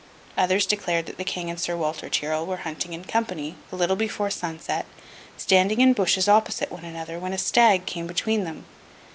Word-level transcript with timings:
Others 0.35 0.65
declared 0.65 1.05
that 1.05 1.17
the 1.17 1.23
King 1.23 1.51
and 1.51 1.59
Sir 1.59 1.75
Walter 1.77 2.09
Tyrrel 2.09 2.47
were 2.47 2.57
hunting 2.65 2.93
in 2.93 3.03
company, 3.05 3.55
a 3.71 3.75
little 3.75 3.95
before 3.95 4.31
sunset, 4.31 4.87
standing 5.37 5.79
in 5.79 5.93
bushes 5.93 6.27
opposite 6.27 6.71
one 6.71 6.85
another, 6.85 7.19
when 7.19 7.33
a 7.33 7.37
stag 7.37 7.85
came 7.85 8.07
between 8.07 8.43
them. 8.43 8.65